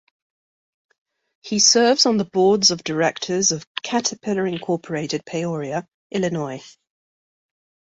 He 1.43 1.59
serves 1.59 2.07
on 2.07 2.17
the 2.17 2.25
boards 2.25 2.71
of 2.71 2.83
directors 2.83 3.51
of 3.51 3.67
Caterpillar 3.83 4.47
Incorporated 4.47 5.23
Peoria, 5.27 5.87
Illinois. 6.09 6.63